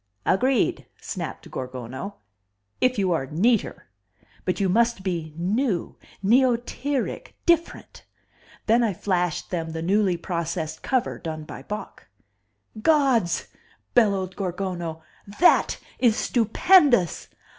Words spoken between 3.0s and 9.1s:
are neater. But you must be new, neotiric, different." Then I